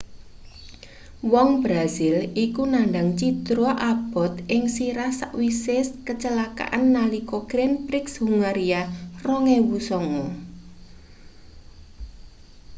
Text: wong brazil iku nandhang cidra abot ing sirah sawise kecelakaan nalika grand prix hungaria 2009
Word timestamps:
wong 1.31 1.49
brazil 1.63 2.15
iku 2.45 2.63
nandhang 2.73 3.09
cidra 3.19 3.71
abot 3.91 4.33
ing 4.55 4.63
sirah 4.75 5.11
sawise 5.19 5.79
kecelakaan 6.07 6.83
nalika 6.95 7.37
grand 7.49 7.75
prix 7.87 8.05
hungaria 8.23 8.81
2009 9.21 10.25